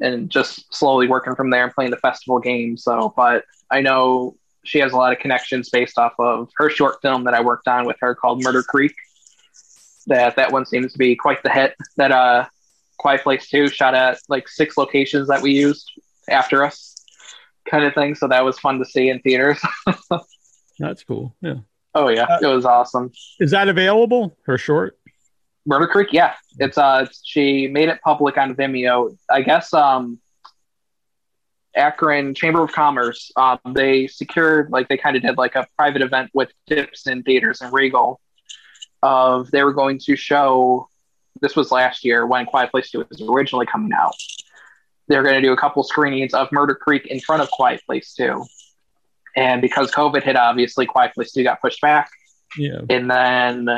[0.00, 2.84] and just slowly working from there and playing the festival games.
[2.84, 7.00] So, but I know she has a lot of connections based off of her short
[7.00, 8.94] film that I worked on with her called Murder Creek.
[10.06, 11.74] That that one seems to be quite the hit.
[11.96, 12.46] That uh,
[12.98, 15.90] Quiet Place Two shot at like six locations that we used
[16.28, 16.94] after us,
[17.70, 18.14] kind of thing.
[18.14, 19.60] So that was fun to see in theaters.
[20.78, 21.34] That's cool.
[21.40, 21.56] Yeah.
[21.94, 23.12] oh yeah, it was awesome.
[23.40, 24.36] Is that available?
[24.46, 24.98] Her short?
[25.66, 26.34] Murder Creek, yeah.
[26.58, 29.16] It's uh she made it public on Vimeo.
[29.28, 30.18] I guess um
[31.74, 36.02] Akron Chamber of Commerce, um they secured like they kind of did like a private
[36.02, 38.20] event with Dipson Theaters and Regal
[39.02, 40.88] of they were going to show
[41.40, 44.14] this was last year when Quiet Place 2 was originally coming out.
[45.08, 47.80] They were going to do a couple screenings of Murder Creek in front of Quiet
[47.86, 48.44] Place 2.
[49.38, 52.10] And because COVID hit, obviously Quiet Place 2 got pushed back.
[52.56, 52.80] Yeah.
[52.88, 53.68] And then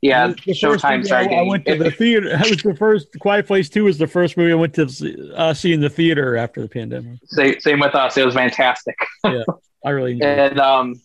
[0.00, 2.28] yeah, The Showtime started I, I went to the theater.
[2.30, 3.08] That was the first.
[3.20, 5.90] Quiet Place Two was the first movie I went to see, uh, see in the
[5.90, 7.18] theater after the pandemic.
[7.24, 8.16] same, same with us.
[8.16, 8.96] It was fantastic.
[9.24, 9.42] Yeah,
[9.84, 10.22] I really it.
[10.22, 11.00] And um,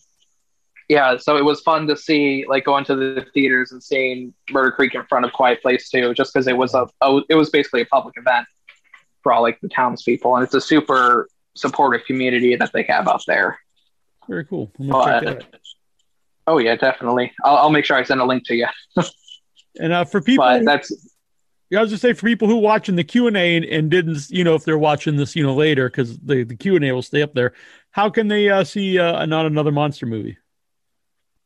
[0.88, 4.70] yeah, so it was fun to see, like going to the theaters and seeing Murder
[4.70, 7.50] Creek in front of Quiet Place Two, just because it was a, a, it was
[7.50, 8.46] basically a public event
[9.22, 13.22] for all like the townspeople, and it's a super supportive community that they have out
[13.26, 13.58] there.
[14.28, 14.70] Very cool.
[14.78, 15.60] I'm gonna check But, that out.
[16.46, 17.32] oh yeah, definitely.
[17.44, 18.66] I'll, I'll make sure I send a link to you.
[19.80, 20.92] And uh, for people, But that's
[21.76, 24.44] I was just say for people who watching the Q and A and didn't, you
[24.44, 27.02] know, if they're watching this, you know, later because the the Q and A will
[27.02, 27.54] stay up there.
[27.90, 30.36] How can they uh, see uh, not another monster movie?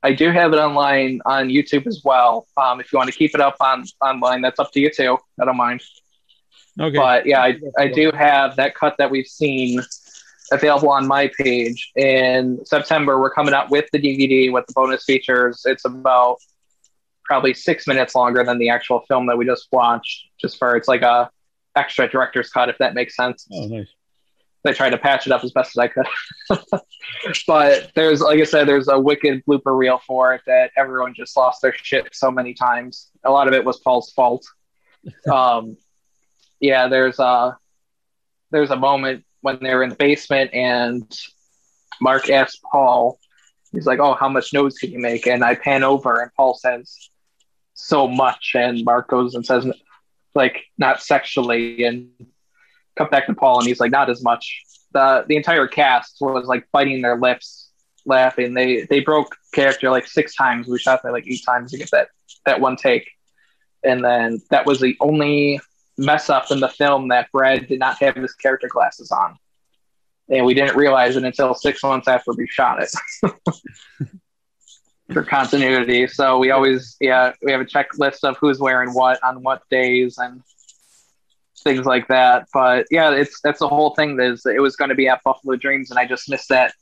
[0.03, 2.47] I do have it online on YouTube as well.
[2.57, 5.19] Um, if you want to keep it up on online, that's up to you too.
[5.41, 5.83] I don't mind.
[6.81, 6.97] Okay.
[6.97, 9.81] But yeah, I, I do have that cut that we've seen
[10.53, 11.91] available on my page.
[11.97, 15.63] In September, we're coming out with the DVD with the bonus features.
[15.65, 16.39] It's about
[17.25, 20.89] probably six minutes longer than the actual film that we just watched, just for it's
[20.89, 21.31] like a
[21.77, 23.47] extra director's cut, if that makes sense.
[23.53, 23.89] oh, nice.
[24.67, 26.07] I tried to patch it up as best as I could.
[27.47, 31.37] but there's, like I said, there's a wicked blooper reel for it that everyone just
[31.37, 33.09] lost their shit so many times.
[33.25, 34.45] A lot of it was Paul's fault.
[35.33, 35.77] um,
[36.61, 37.57] yeah, there's a
[38.51, 41.19] there's a moment when they're in the basement and
[42.01, 43.19] Mark asks Paul,
[43.73, 46.55] he's like, "Oh, how much noise can you make?" And I pan over and Paul
[46.55, 47.11] says,
[47.75, 49.67] "So much," and Mark goes and says,
[50.35, 52.11] "Like not sexually," and
[52.97, 56.47] cut back to Paul, and he's like, "Not as much." The the entire cast was
[56.47, 57.71] like biting their lips,
[58.07, 58.55] laughing.
[58.55, 60.67] They they broke character like six times.
[60.67, 62.09] We shot that like eight times to get that
[62.47, 63.09] that one take,
[63.85, 65.61] and then that was the only
[65.99, 69.37] mess up in the film that Brad did not have his character glasses on,
[70.29, 72.91] and we didn't realize it until six months after we shot it.
[75.13, 79.43] For continuity, so we always, yeah, we have a checklist of who's wearing what on
[79.43, 80.43] what days and
[81.65, 82.47] things like that.
[82.53, 84.21] But yeah, it's that's the whole thing.
[84.21, 86.75] Is it was going to be at Buffalo Dreams, and I just missed that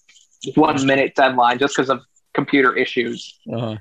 [0.57, 2.03] one minute deadline just because of
[2.35, 3.39] computer issues.
[3.53, 3.77] Uh,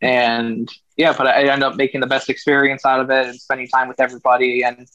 [0.00, 0.68] And
[1.00, 3.88] yeah, but I ended up making the best experience out of it and spending time
[3.88, 4.62] with everybody.
[4.62, 4.86] And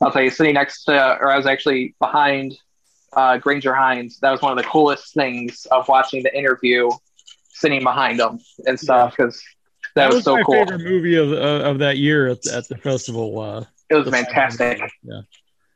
[0.00, 2.56] I'll tell you, sitting next to, or I was actually behind
[3.12, 4.18] uh, Granger Hines.
[4.20, 6.88] That was one of the coolest things of watching the interview,
[7.50, 9.42] sitting behind him and stuff because
[9.96, 10.54] that, was, so my cool.
[10.54, 13.38] favorite movie of uh, of that year at, at the festival.
[13.38, 14.80] Uh, It was fantastic.
[15.02, 15.20] Yeah.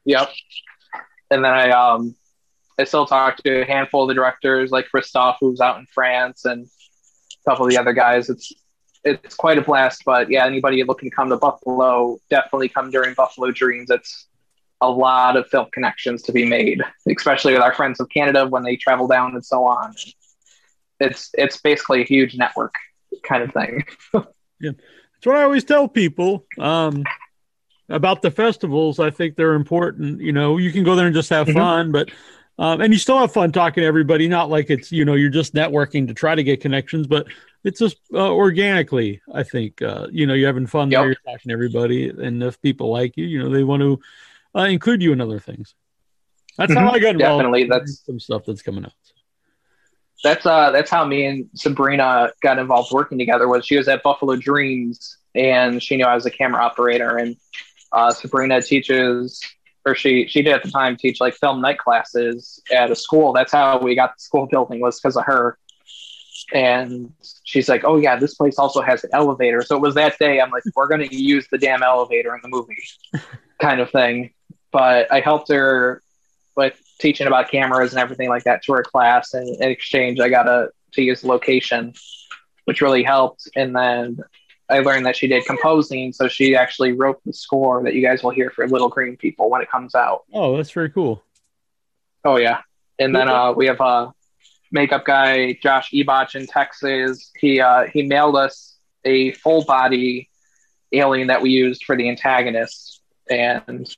[0.06, 0.30] Yep.
[1.30, 2.14] And then I um
[2.78, 6.46] I still talk to a handful of the directors like Christophe who's out in France
[6.46, 8.30] and a couple of the other guys.
[8.30, 8.50] It's
[9.04, 13.14] it's quite a blast, but yeah, anybody looking to come to Buffalo, definitely come during
[13.14, 13.90] Buffalo Dreams.
[13.90, 14.26] It's
[14.80, 18.62] a lot of film connections to be made, especially with our friends of Canada when
[18.62, 19.94] they travel down and so on.
[21.00, 22.74] It's it's basically a huge network
[23.24, 23.84] kind of thing.
[24.60, 27.04] That's what I always tell people um,
[27.88, 28.98] about the festivals.
[29.00, 30.20] I think they're important.
[30.20, 31.54] You know, you can go there and just have Mhm.
[31.54, 32.10] fun, but
[32.58, 34.28] um, and you still have fun talking to everybody.
[34.28, 37.26] Not like it's you know you're just networking to try to get connections, but
[37.64, 39.20] it's just uh, organically.
[39.32, 40.98] I think uh, you know you're having fun Yep.
[41.00, 41.06] there.
[41.08, 44.00] You're talking to everybody, and if people like you, you know they want to
[44.58, 45.74] uh, include you in other things.
[46.58, 46.94] That's how Mhm.
[46.94, 47.18] I got.
[47.18, 48.92] Definitely, in that's- some stuff that's coming out.
[50.24, 53.48] that's uh that's how me and Sabrina got involved working together.
[53.48, 57.36] Was she was at Buffalo Dreams and she knew I was a camera operator, and
[57.92, 59.40] uh, Sabrina teaches
[59.84, 63.32] or she she did at the time teach like film night classes at a school.
[63.32, 65.58] That's how we got the school building was because of her.
[66.52, 67.12] And
[67.44, 70.40] she's like, "Oh yeah, this place also has an elevator." So it was that day.
[70.40, 72.82] I'm like, "We're going to use the damn elevator in the movie,"
[73.60, 74.32] kind of thing.
[74.70, 76.02] But I helped her
[76.56, 80.28] with teaching about cameras and everything like that to her class, and in exchange, I
[80.28, 81.94] got to to use the location,
[82.64, 83.48] which really helped.
[83.56, 84.18] And then
[84.68, 88.22] I learned that she did composing, so she actually wrote the score that you guys
[88.22, 90.24] will hear for Little Green People when it comes out.
[90.32, 91.22] Oh, that's very cool.
[92.24, 92.60] Oh yeah,
[92.98, 94.12] and then uh, we have a
[94.72, 97.30] makeup guy, Josh Ebach in Texas.
[97.38, 100.28] He uh, he mailed us a full body
[100.92, 103.94] alien that we used for the antagonist, and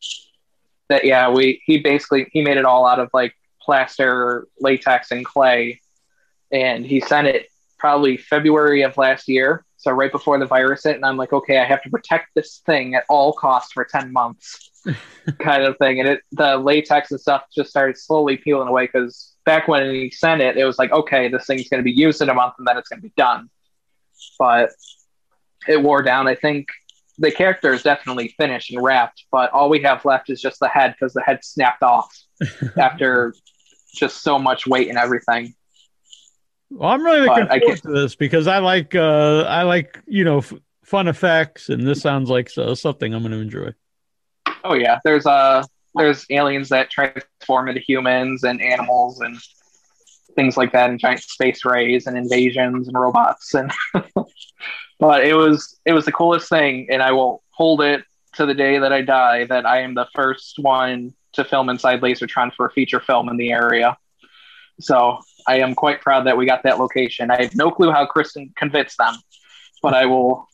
[0.88, 5.24] that yeah, we he basically he made it all out of like plaster, latex, and
[5.24, 5.80] clay,
[6.52, 9.64] and he sent it probably February of last year.
[9.76, 12.62] So right before the virus hit, and I'm like, okay, I have to protect this
[12.64, 14.70] thing at all costs for ten months,
[15.38, 16.00] kind of thing.
[16.00, 20.10] And it the latex and stuff just started slowly peeling away because back when he
[20.10, 22.54] sent it, it was like, okay, this thing's going to be used in a month
[22.58, 23.50] and then it's going to be done.
[24.38, 24.70] But
[25.68, 26.28] it wore down.
[26.28, 26.68] I think
[27.18, 30.68] the character is definitely finished and wrapped, but all we have left is just the
[30.68, 32.12] head because the head snapped off
[32.76, 33.34] after
[33.94, 35.54] just so much weight and everything.
[36.70, 40.24] Well, I'm really looking But forward to this because I like uh, I like you
[40.24, 40.54] know f-
[40.84, 43.74] fun effects, and this sounds like so, something I'm going to enjoy.
[44.64, 45.62] Oh yeah, there's uh
[45.94, 49.36] there's aliens that transform into humans and animals and
[50.34, 53.72] things like that, and giant space rays and invasions and robots and.
[55.00, 58.04] but it was it was the coolest thing, and I will hold it
[58.34, 62.00] to the day that I die that I am the first one to film inside
[62.00, 63.96] Lasertron for a feature film in the area.
[64.80, 67.30] So I am quite proud that we got that location.
[67.30, 69.14] I have no clue how Kristen convinced them,
[69.82, 70.48] but I will.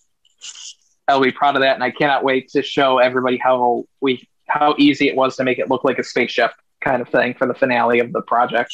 [1.08, 4.74] I'll be proud of that, and I cannot wait to show everybody how we how
[4.78, 7.54] easy it was to make it look like a spaceship kind of thing for the
[7.54, 8.72] finale of the project.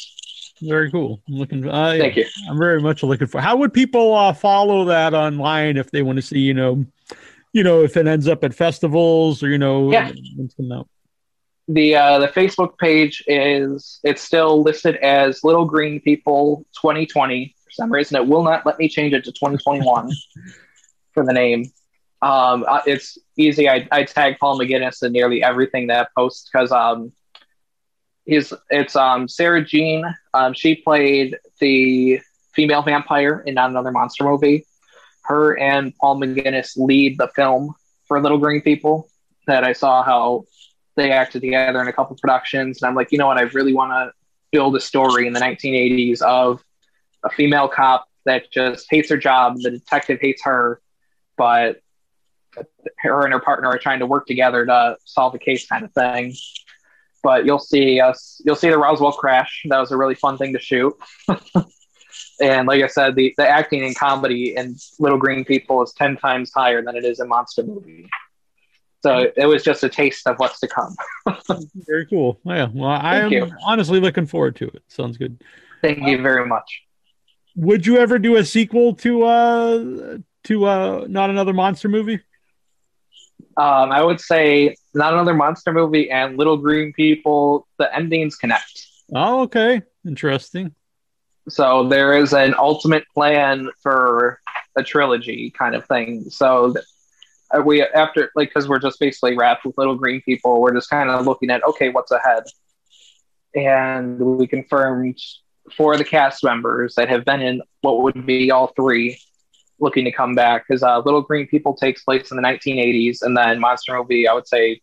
[0.63, 1.21] Very cool.
[1.29, 1.65] I'm looking.
[1.65, 2.25] Yeah, Thank you.
[2.49, 3.41] I'm very much looking for.
[3.41, 6.39] How would people uh, follow that online if they want to see?
[6.39, 6.85] You know,
[7.53, 10.13] you know, if it ends up at festivals or you know, Yeah.
[11.69, 17.55] The uh, the Facebook page is it's still listed as Little Green People 2020.
[17.65, 20.09] For some reason, it will not let me change it to 2021
[21.13, 21.65] for the name.
[22.27, 23.69] Um, it's easy.
[23.69, 27.13] I, I tag Paul McGinnis in nearly everything that I post because um,
[28.25, 30.05] he's it's um Sarah Jean.
[30.35, 32.21] Um, she played the
[32.53, 34.67] female vampire in Not Another Monster movie.
[35.23, 37.75] Her and Paul McGinnis lead the film
[38.09, 39.09] for Little Green People.
[39.47, 40.47] That I saw how
[40.97, 43.39] they acted together in a couple productions, and I'm like, you know what?
[43.39, 44.13] I really want to
[44.51, 46.61] build a story in the 1980s of
[47.23, 49.59] a female cop that just hates her job.
[49.61, 50.81] The detective hates her,
[51.37, 51.83] but
[52.99, 55.93] her and her partner are trying to work together to solve a case, kind of
[55.93, 56.35] thing.
[57.23, 58.41] But you'll see us.
[58.45, 59.63] You'll see the Roswell crash.
[59.69, 60.95] That was a really fun thing to shoot.
[62.41, 66.17] and like I said, the, the acting and comedy in Little Green People is ten
[66.17, 68.09] times higher than it is in Monster Movie.
[69.03, 70.97] So it was just a taste of what's to come.
[71.75, 72.41] Very cool.
[72.45, 72.69] Yeah.
[72.73, 73.51] Well, I am you.
[73.65, 74.83] honestly looking forward to it.
[74.89, 75.43] Sounds good.
[75.83, 76.83] Thank you very much.
[77.55, 82.21] Would you ever do a sequel to uh to uh not another monster movie?
[83.59, 87.67] Um, I would say not another monster movie and Little Green People.
[87.79, 88.87] The endings connect.
[89.15, 89.83] Oh, okay.
[90.07, 90.75] Interesting.
[91.49, 94.41] So there is an ultimate plan for
[94.77, 96.29] a trilogy kind of thing.
[96.29, 96.75] So
[97.65, 100.61] we after like because we're just basically wrapped with Little Green People.
[100.61, 102.45] We're just kind of looking at okay, what's ahead,
[103.55, 105.19] and we confirmed
[105.77, 109.19] for the cast members that have been in what would be all three
[109.79, 113.37] looking to come back because uh, Little Green People takes place in the 1980s, and
[113.37, 114.81] then Monster Movie, I would say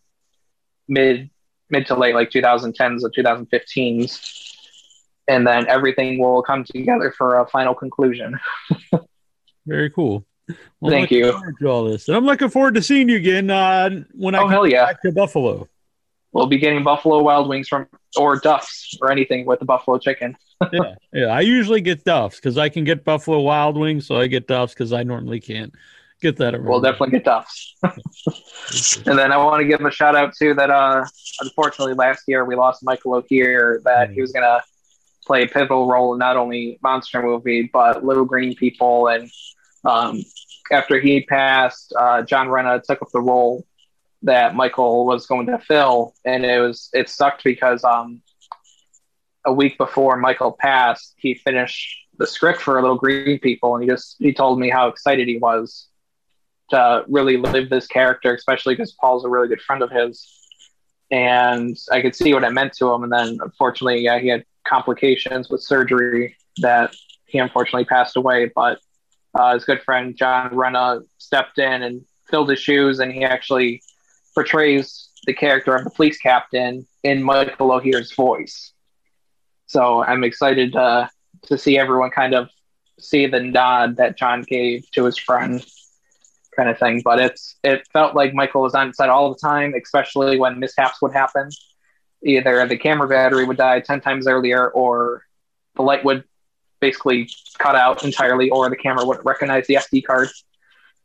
[0.87, 1.29] mid
[1.69, 4.55] mid to late like 2010s or 2015s,
[5.27, 8.39] and then everything will come together for a final conclusion.
[9.65, 10.25] Very cool.
[10.81, 11.33] Well, Thank you.
[11.65, 14.67] all this, and I'm looking forward to seeing you again uh, when I Oh come
[14.69, 14.85] yeah!
[14.85, 15.69] back to Buffalo.
[16.33, 17.87] We'll be getting Buffalo Wild Wings from
[18.17, 20.35] or Duff's or anything with the Buffalo Chicken.
[20.71, 21.25] Yeah, yeah.
[21.27, 24.73] I usually get Duff's because I can get Buffalo Wild Wings, so I get Duff's
[24.73, 25.73] because I normally can't
[26.21, 26.61] get that.
[26.61, 27.75] We'll definitely get Duff's.
[29.05, 30.69] and then I want to give a shout out to that.
[30.69, 31.05] Uh,
[31.41, 33.83] unfortunately, last year we lost Michael O'Keefe.
[33.83, 34.61] That he was gonna
[35.25, 39.07] play a pivotal role in not only Monster Movie but Little Green People.
[39.07, 39.29] And
[39.83, 40.21] um,
[40.71, 43.65] after he passed, uh, John Renna took up the role
[44.23, 48.21] that Michael was going to fill, and it was it sucked because um,
[49.45, 53.89] a week before Michael passed, he finished the script for Little Green People, and he
[53.89, 55.87] just he told me how excited he was
[56.69, 60.27] to really live this character, especially because Paul's a really good friend of his,
[61.11, 63.03] and I could see what it meant to him.
[63.03, 68.51] And then unfortunately, yeah, he had complications with surgery that he unfortunately passed away.
[68.53, 68.79] But
[69.33, 73.81] uh, his good friend John Renna stepped in and filled his shoes, and he actually
[74.33, 78.72] portrays the character of the police captain in Michael O'Keefe's voice.
[79.73, 81.07] So I'm excited uh,
[81.47, 82.47] to see everyone kind of
[82.99, 85.65] see the nod that John gave to his friend,
[86.55, 87.01] kind of thing.
[87.03, 91.01] But it's it felt like Michael was on set all the time, especially when mishaps
[91.01, 91.49] would happen.
[92.23, 95.23] Either the camera battery would die ten times earlier, or
[95.75, 96.23] the light would
[96.79, 100.29] basically cut out entirely, or the camera wouldn't recognize the SD card.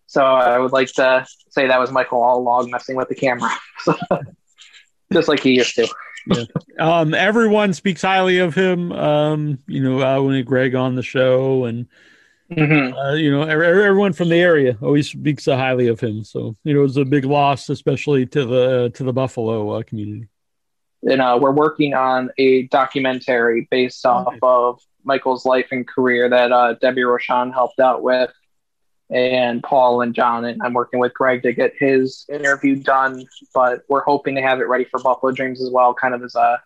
[0.09, 3.51] So I would like to say that was Michael all along messing with the camera,
[5.13, 5.89] just like he used to.
[6.79, 8.93] Um, everyone speaks highly of him.
[8.93, 11.87] Um, you know, uh, when Greg on the show, and
[12.49, 16.25] hmm uh, you know, every, everyone from the area always speaks so highly of him.
[16.25, 19.83] So you know, it was a big loss, especially to the to the Buffalo uh,
[19.83, 20.29] community.
[21.09, 24.41] and uh, we're working on a documentary based off Nice.
[24.43, 28.31] of Michael's life and career that uh, Debbie Roshan helped out with,
[29.11, 30.45] and Paul and John.
[30.45, 34.61] And I'm working with Greg to get his interview done, but we're hoping to have
[34.61, 36.61] it ready for Buffalo Dreams as well, kind of as a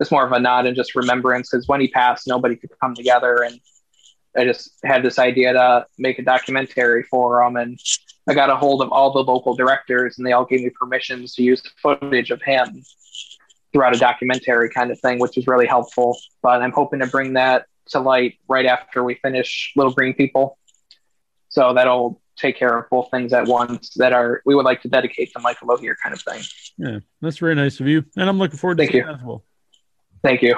[0.00, 2.94] it's more of a nod and just remembrance because when he passed, nobody could come
[2.94, 3.60] together, and
[4.36, 7.78] I just had this idea to make a documentary for him, and
[8.28, 11.34] I got a hold of all the local directors, and they all gave me permissions
[11.34, 12.82] to use footage of him
[13.72, 16.18] throughout a documentary kind of thing, which is really helpful.
[16.42, 20.58] But I'm hoping to bring that to light right after we finish Little Green People.
[21.54, 24.88] So that'll take care of both things at once that are we would like to
[24.88, 26.42] dedicate to Michael O'Keefe kind of thing.
[26.76, 29.04] Yeah, that's very nice of you, and I'm looking forward to Thank you.
[29.24, 29.44] well.
[30.24, 30.56] Thank you.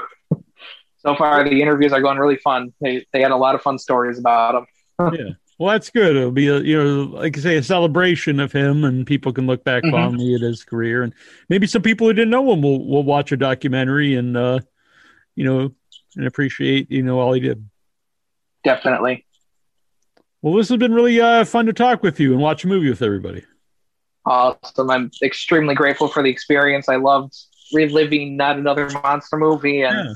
[1.01, 2.73] So far, the interviews are going really fun.
[2.81, 4.67] They, they had a lot of fun stories about
[4.99, 5.15] them.
[5.19, 5.35] yeah.
[5.59, 6.17] Well, that's good.
[6.17, 9.47] It'll be a you know, like I say, a celebration of him, and people can
[9.47, 11.13] look back fondly at his career, and
[11.51, 14.61] maybe some people who didn't know him will will watch a documentary and uh,
[15.35, 15.73] you know,
[16.17, 17.69] and appreciate you know all he did.
[18.65, 19.26] Definitely.
[20.47, 22.89] Well, this has been really uh, fun to talk with you and watch a movie
[22.89, 23.43] with everybody.
[24.25, 24.89] Awesome.
[24.91, 26.89] I'm extremely grateful for the experience.
[26.89, 27.35] I loved
[27.73, 30.15] reliving not another monster movie and Yeah.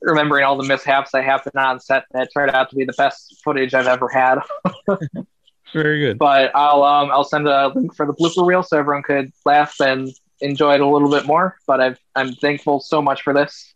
[0.00, 2.04] remembering all the mishaps that happened on set.
[2.12, 4.38] That turned out to be the best footage I've ever had.
[5.72, 6.18] Very good.
[6.18, 9.80] But I'll um I'll send a link for the blooper reel so everyone could laugh
[9.80, 10.08] and
[10.40, 11.56] enjoy it a little bit more.
[11.66, 13.74] But I've, I'm thankful so much for this,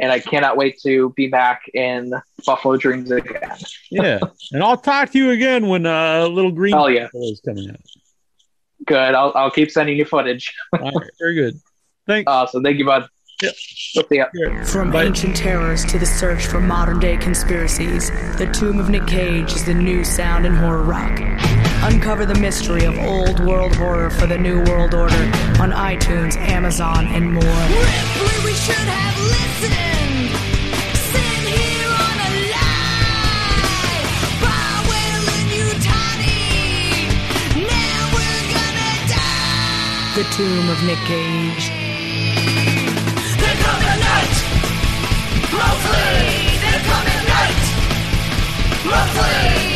[0.00, 2.12] and I cannot wait to be back in
[2.44, 3.56] Buffalo Dreams again.
[3.90, 4.18] Yeah,
[4.52, 7.06] and I'll talk to you again when uh, Little Green Hell yeah.
[7.06, 7.76] People is coming out.
[8.86, 9.14] Good.
[9.14, 10.54] I'll I'll keep sending you footage.
[10.72, 11.60] All right, very good.
[12.06, 12.30] Thanks.
[12.30, 12.62] Awesome.
[12.62, 13.08] Thank you, bud.
[13.42, 13.54] Yep.
[14.64, 15.04] From Bye.
[15.04, 19.64] ancient terrors to the search for modern day conspiracies, The Tomb of Nick Cage is
[19.64, 21.65] the new sound in horror rock.
[21.86, 25.14] Uncover the mystery of old world horror for the new world order
[25.62, 27.44] on iTunes, Amazon, and more.
[27.44, 30.34] Ripley, we should have listened.
[30.98, 34.02] Sitting here on a lie.
[34.42, 37.06] Powell and Utani.
[37.54, 40.10] Now we're gonna die.
[40.18, 41.70] The Tomb of Nick Cage.
[43.38, 44.36] There come a night.
[45.54, 47.62] Mostly, there come a night.
[48.90, 49.75] Mostly,